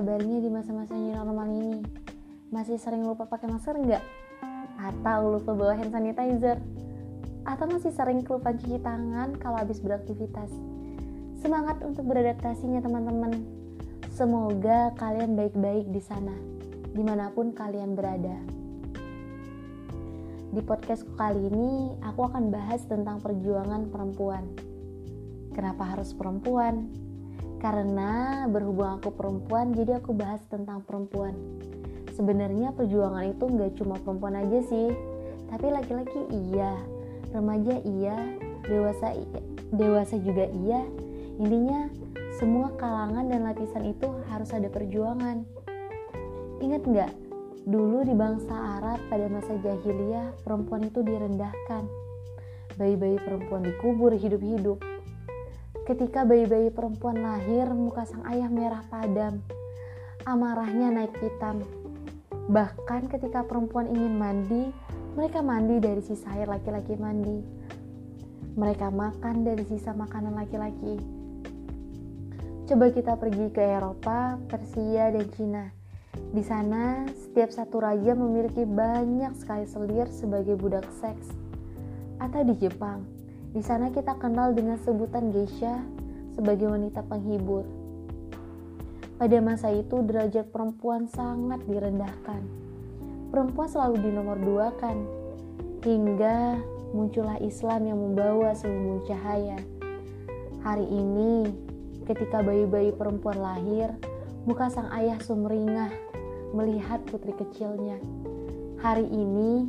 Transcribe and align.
kabarnya 0.00 0.40
di 0.40 0.48
masa-masa 0.48 0.96
new 0.96 1.12
normal 1.12 1.44
ini? 1.52 1.84
Masih 2.48 2.80
sering 2.80 3.04
lupa 3.04 3.28
pakai 3.28 3.52
masker 3.52 3.76
nggak? 3.76 4.00
Atau 4.80 5.36
lupa 5.36 5.52
bawa 5.52 5.76
hand 5.76 5.92
sanitizer? 5.92 6.56
Atau 7.44 7.68
masih 7.68 7.92
sering 7.92 8.24
kelupaan 8.24 8.56
cuci 8.56 8.80
tangan 8.80 9.36
kalau 9.36 9.60
habis 9.60 9.76
beraktivitas? 9.84 10.48
Semangat 11.44 11.84
untuk 11.84 12.08
beradaptasinya 12.08 12.80
teman-teman. 12.80 13.44
Semoga 14.16 14.96
kalian 14.96 15.36
baik-baik 15.36 15.92
di 15.92 16.00
sana, 16.00 16.32
di 16.96 17.04
mana 17.04 17.28
pun 17.36 17.52
kalian 17.52 17.92
berada. 17.92 18.40
Di 20.48 20.64
podcastku 20.64 21.12
kali 21.12 21.52
ini, 21.52 21.92
aku 22.00 22.24
akan 22.24 22.48
bahas 22.48 22.80
tentang 22.88 23.20
perjuangan 23.20 23.92
perempuan. 23.92 24.48
Kenapa 25.52 25.92
harus 25.92 26.16
perempuan? 26.16 26.88
Karena 27.60 28.44
berhubung 28.48 28.96
aku 28.96 29.12
perempuan, 29.12 29.76
jadi 29.76 30.00
aku 30.00 30.16
bahas 30.16 30.40
tentang 30.48 30.80
perempuan. 30.80 31.36
Sebenarnya 32.16 32.72
perjuangan 32.72 33.28
itu 33.28 33.44
nggak 33.44 33.76
cuma 33.76 34.00
perempuan 34.00 34.40
aja 34.40 34.64
sih, 34.64 34.88
tapi 35.52 35.68
laki-laki 35.68 36.24
iya, 36.32 36.72
remaja 37.36 37.76
iya, 37.84 38.16
dewasa 38.64 39.12
iya, 39.12 39.40
dewasa 39.76 40.16
juga 40.24 40.48
iya. 40.56 40.80
Intinya 41.36 41.92
semua 42.40 42.72
kalangan 42.80 43.28
dan 43.28 43.44
lapisan 43.44 43.92
itu 43.92 44.08
harus 44.32 44.48
ada 44.56 44.72
perjuangan. 44.72 45.44
Ingat 46.64 46.82
nggak? 46.88 47.12
Dulu 47.68 48.08
di 48.08 48.16
bangsa 48.16 48.80
Arab 48.80 49.04
pada 49.12 49.28
masa 49.28 49.52
jahiliyah, 49.60 50.32
perempuan 50.48 50.88
itu 50.88 51.04
direndahkan. 51.04 51.84
Bayi-bayi 52.80 53.20
perempuan 53.20 53.68
dikubur 53.68 54.16
hidup-hidup 54.16 54.80
Ketika 55.90 56.22
bayi-bayi 56.22 56.70
perempuan 56.70 57.18
lahir, 57.18 57.66
muka 57.74 58.06
sang 58.06 58.22
ayah 58.30 58.46
merah 58.46 58.86
padam. 58.86 59.42
Amarahnya 60.22 60.86
naik 60.86 61.18
hitam. 61.18 61.66
Bahkan 62.46 63.10
ketika 63.10 63.42
perempuan 63.42 63.90
ingin 63.90 64.14
mandi, 64.14 64.70
mereka 65.18 65.42
mandi 65.42 65.82
dari 65.82 65.98
sisa 65.98 66.30
air 66.38 66.46
laki-laki 66.46 66.94
mandi. 66.94 67.42
Mereka 68.54 68.86
makan 68.86 69.42
dari 69.42 69.66
sisa 69.66 69.90
makanan 69.90 70.38
laki-laki. 70.38 70.94
Coba 72.70 72.94
kita 72.94 73.18
pergi 73.18 73.50
ke 73.50 73.58
Eropa, 73.58 74.38
Persia, 74.46 75.10
dan 75.10 75.26
Cina. 75.34 75.74
Di 76.30 76.46
sana, 76.46 77.02
setiap 77.18 77.50
satu 77.50 77.82
raja 77.82 78.14
memiliki 78.14 78.62
banyak 78.62 79.34
sekali 79.34 79.66
selir 79.66 80.06
sebagai 80.06 80.54
budak 80.54 80.86
seks. 81.02 81.34
Atau 82.22 82.46
di 82.46 82.54
Jepang, 82.62 83.02
di 83.50 83.62
sana 83.66 83.90
kita 83.90 84.14
kenal 84.14 84.54
dengan 84.54 84.78
sebutan 84.78 85.34
geisha 85.34 85.82
sebagai 86.38 86.70
wanita 86.70 87.02
penghibur. 87.02 87.66
Pada 89.18 89.36
masa 89.42 89.74
itu 89.74 90.00
derajat 90.00 90.48
perempuan 90.48 91.10
sangat 91.10 91.60
direndahkan. 91.66 92.40
Perempuan 93.28 93.68
selalu 93.68 94.06
di 94.06 94.10
nomor 94.14 94.38
dua 94.40 94.72
kan, 94.78 94.96
hingga 95.82 96.62
muncullah 96.94 97.36
Islam 97.42 97.90
yang 97.90 97.98
membawa 97.98 98.54
seluruh 98.56 99.04
cahaya. 99.04 99.58
Hari 100.62 100.86
ini, 100.86 101.50
ketika 102.06 102.40
bayi-bayi 102.40 102.94
perempuan 102.94 103.38
lahir, 103.38 103.92
muka 104.46 104.70
sang 104.72 104.88
ayah 104.94 105.18
sumringah 105.20 105.90
melihat 106.54 107.02
putri 107.10 107.34
kecilnya. 107.36 107.98
Hari 108.80 109.04
ini, 109.04 109.68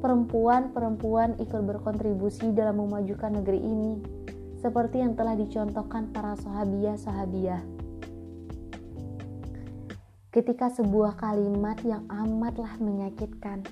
perempuan-perempuan 0.00 1.36
ikut 1.36 1.62
berkontribusi 1.62 2.56
dalam 2.56 2.80
memajukan 2.80 3.40
negeri 3.40 3.60
ini, 3.60 3.92
seperti 4.60 5.04
yang 5.04 5.12
telah 5.16 5.36
dicontohkan 5.36 6.08
para 6.12 6.36
sahabiah-sahabiah. 6.40 7.60
Ketika 10.30 10.72
sebuah 10.72 11.20
kalimat 11.20 11.76
yang 11.84 12.08
amatlah 12.08 12.80
menyakitkan, 12.80 13.66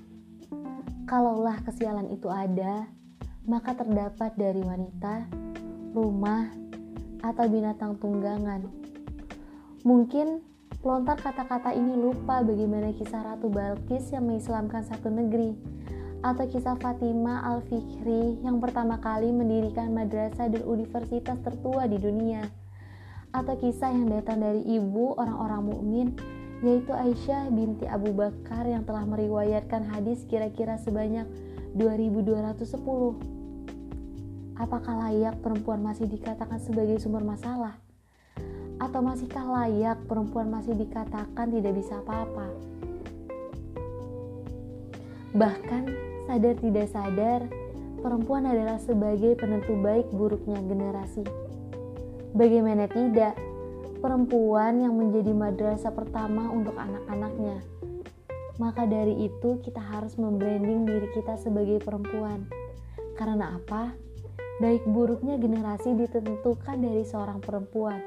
kalaulah 1.08 1.56
kesialan 1.64 2.12
itu 2.12 2.28
ada, 2.28 2.90
maka 3.48 3.72
terdapat 3.72 4.36
dari 4.36 4.60
wanita, 4.60 5.24
rumah, 5.96 6.50
atau 7.24 7.44
binatang 7.48 7.96
tunggangan. 7.98 8.66
Mungkin 9.86 10.42
pelontar 10.82 11.18
kata-kata 11.18 11.74
ini 11.74 11.94
lupa 11.94 12.42
bagaimana 12.42 12.94
kisah 12.94 13.22
Ratu 13.24 13.50
Balkis 13.50 14.10
yang 14.10 14.26
mengislamkan 14.26 14.86
satu 14.86 15.10
negeri 15.10 15.77
atau 16.18 16.44
kisah 16.50 16.74
Fatima 16.82 17.38
Al-Fikri 17.46 18.42
yang 18.42 18.58
pertama 18.58 18.98
kali 18.98 19.30
mendirikan 19.30 19.94
madrasah 19.94 20.50
dan 20.50 20.66
universitas 20.66 21.38
tertua 21.46 21.86
di 21.86 21.98
dunia 22.02 22.42
atau 23.30 23.54
kisah 23.54 23.94
yang 23.94 24.10
datang 24.10 24.42
dari 24.42 24.66
ibu 24.66 25.14
orang-orang 25.14 25.62
mukmin 25.62 26.06
yaitu 26.58 26.90
Aisyah 26.90 27.54
binti 27.54 27.86
Abu 27.86 28.10
Bakar 28.10 28.66
yang 28.66 28.82
telah 28.82 29.06
meriwayatkan 29.06 29.94
hadis 29.94 30.26
kira-kira 30.26 30.74
sebanyak 30.82 31.30
2210 31.78 33.38
Apakah 34.58 35.06
layak 35.06 35.38
perempuan 35.38 35.78
masih 35.86 36.10
dikatakan 36.10 36.58
sebagai 36.58 36.98
sumber 36.98 37.22
masalah? 37.22 37.78
Atau 38.82 39.06
masihkah 39.06 39.46
layak 39.46 40.02
perempuan 40.10 40.50
masih 40.50 40.74
dikatakan 40.74 41.46
tidak 41.54 41.78
bisa 41.78 42.02
apa-apa? 42.02 42.50
Bahkan 45.30 46.07
sadar 46.28 46.54
tidak 46.60 46.86
sadar, 46.92 47.40
perempuan 48.04 48.44
adalah 48.44 48.76
sebagai 48.76 49.32
penentu 49.40 49.72
baik 49.80 50.12
buruknya 50.12 50.60
generasi. 50.60 51.24
Bagaimana 52.36 52.84
tidak, 52.92 53.32
perempuan 54.04 54.84
yang 54.84 54.92
menjadi 54.92 55.32
madrasah 55.32 55.88
pertama 55.96 56.52
untuk 56.52 56.76
anak-anaknya. 56.76 57.64
Maka 58.60 58.84
dari 58.84 59.24
itu 59.24 59.56
kita 59.64 59.80
harus 59.80 60.20
membranding 60.20 60.84
diri 60.84 61.08
kita 61.16 61.40
sebagai 61.40 61.80
perempuan. 61.80 62.44
Karena 63.16 63.56
apa? 63.56 63.96
Baik 64.60 64.84
buruknya 64.84 65.40
generasi 65.40 65.96
ditentukan 65.96 66.76
dari 66.76 67.08
seorang 67.08 67.40
perempuan. 67.40 68.04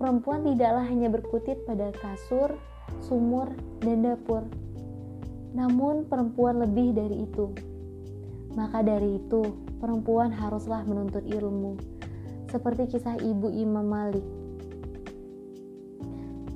Perempuan 0.00 0.40
tidaklah 0.46 0.88
hanya 0.88 1.12
berkutit 1.12 1.68
pada 1.68 1.92
kasur, 1.92 2.56
sumur, 3.04 3.52
dan 3.84 4.06
dapur, 4.06 4.48
namun 5.54 6.04
perempuan 6.10 6.58
lebih 6.58 6.92
dari 6.92 7.22
itu. 7.22 7.54
Maka 8.58 8.82
dari 8.82 9.22
itu, 9.22 9.42
perempuan 9.78 10.34
haruslah 10.34 10.82
menuntut 10.82 11.22
ilmu. 11.26 11.78
Seperti 12.50 12.98
kisah 12.98 13.18
ibu 13.18 13.50
Imam 13.50 13.86
Malik. 13.86 14.22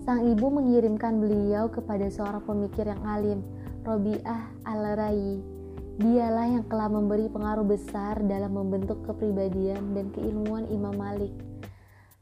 Sang 0.03 0.27
ibu 0.27 0.47
mengirimkan 0.51 1.19
beliau 1.23 1.71
kepada 1.71 2.07
seorang 2.11 2.43
pemikir 2.43 2.87
yang 2.87 3.03
alim, 3.07 3.43
Robiah 3.87 4.51
al-Rayi. 4.67 5.43
Dialah 5.99 6.47
yang 6.47 6.65
telah 6.71 6.87
memberi 6.87 7.27
pengaruh 7.27 7.67
besar 7.67 8.23
dalam 8.23 8.55
membentuk 8.55 9.03
kepribadian 9.03 9.99
dan 9.99 10.15
keilmuan 10.15 10.71
Imam 10.71 10.95
Malik. 10.95 11.35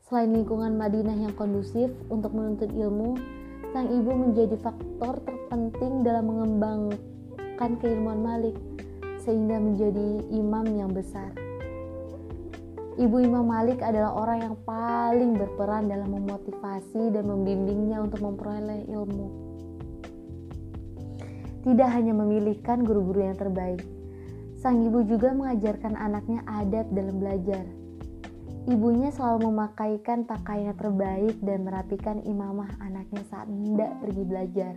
Selain 0.08 0.32
lingkungan 0.32 0.80
Madinah 0.80 1.14
yang 1.14 1.36
kondusif 1.36 1.92
untuk 2.08 2.32
menuntut 2.32 2.72
ilmu, 2.72 3.20
sang 3.74 3.90
ibu 3.90 4.12
menjadi 4.14 4.54
faktor 4.62 5.18
terpenting 5.26 6.06
dalam 6.06 6.30
mengembangkan 6.30 7.70
keilmuan 7.82 8.22
Malik 8.22 8.56
sehingga 9.22 9.58
menjadi 9.58 10.22
imam 10.30 10.66
yang 10.76 10.90
besar. 10.94 11.34
Ibu 12.96 13.28
Imam 13.28 13.44
Malik 13.44 13.84
adalah 13.84 14.16
orang 14.16 14.38
yang 14.40 14.56
paling 14.64 15.36
berperan 15.36 15.84
dalam 15.84 16.16
memotivasi 16.16 17.12
dan 17.12 17.28
membimbingnya 17.28 18.00
untuk 18.00 18.24
memperoleh 18.24 18.88
ilmu. 18.88 19.28
Tidak 21.60 21.88
hanya 21.92 22.16
memilihkan 22.16 22.86
guru-guru 22.86 23.26
yang 23.26 23.36
terbaik, 23.36 23.84
sang 24.56 24.80
ibu 24.80 25.04
juga 25.04 25.36
mengajarkan 25.36 25.92
anaknya 25.92 26.40
adab 26.48 26.88
dalam 26.94 27.20
belajar 27.20 27.85
Ibunya 28.66 29.14
selalu 29.14 29.46
memakaikan 29.46 30.26
pakaian 30.26 30.74
terbaik 30.74 31.38
dan 31.38 31.62
merapikan 31.62 32.18
imamah 32.26 32.66
anaknya 32.82 33.22
saat 33.30 33.46
hendak 33.46 33.94
pergi 34.02 34.22
belajar. 34.26 34.74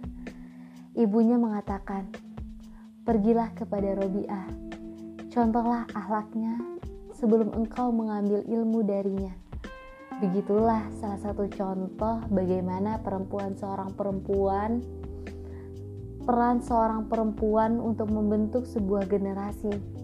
Ibunya 0.93 1.41
mengatakan, 1.41 2.05
Pergilah 3.01 3.49
kepada 3.57 3.97
Robiah, 3.97 4.45
contohlah 5.33 5.89
ahlaknya 5.97 6.61
sebelum 7.17 7.49
engkau 7.57 7.89
mengambil 7.89 8.45
ilmu 8.45 8.85
darinya. 8.85 9.33
Begitulah 10.21 10.85
salah 11.01 11.17
satu 11.17 11.49
contoh 11.49 12.21
bagaimana 12.29 13.01
perempuan 13.01 13.57
seorang 13.57 13.89
perempuan 13.97 14.85
peran 16.29 16.61
seorang 16.61 17.09
perempuan 17.09 17.81
untuk 17.81 18.13
membentuk 18.13 18.69
sebuah 18.69 19.09
generasi 19.09 19.98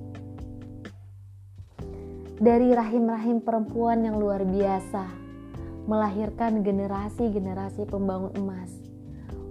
dari 2.35 2.75
rahim-rahim 2.75 3.39
perempuan 3.39 4.03
yang 4.03 4.19
luar 4.19 4.43
biasa, 4.43 5.07
melahirkan 5.87 6.67
generasi-generasi 6.67 7.87
pembangun 7.87 8.35
emas. 8.35 8.71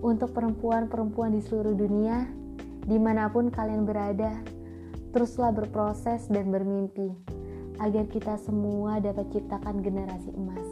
Untuk 0.05 0.37
perempuan-perempuan 0.37 1.33
di 1.33 1.41
seluruh 1.41 1.73
dunia, 1.73 2.29
di 2.85 3.01
mana 3.01 3.33
pun 3.33 3.49
kalian 3.49 3.89
berada, 3.89 4.37
teruslah 5.17 5.49
berproses 5.57 6.29
dan 6.29 6.53
bermimpi, 6.53 7.09
agar 7.81 8.05
kita 8.13 8.37
semua 8.37 9.01
dapat 9.01 9.33
ciptakan 9.33 9.81
generasi 9.81 10.29
emas. 10.37 10.69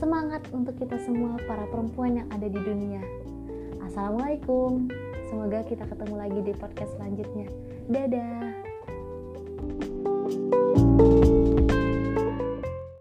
Semangat 0.00 0.48
untuk 0.56 0.80
kita 0.80 0.96
semua 1.04 1.36
para 1.44 1.68
perempuan 1.68 2.24
yang 2.24 2.28
ada 2.32 2.48
di 2.48 2.60
dunia. 2.64 3.04
Assalamualaikum. 3.84 4.88
Semoga 5.28 5.60
kita 5.68 5.84
ketemu 5.84 6.14
lagi 6.16 6.40
di 6.40 6.52
podcast 6.56 6.96
selanjutnya. 6.96 7.48
Dadah. 7.92 8.73
Thank 9.66 10.54
you. 10.54 10.63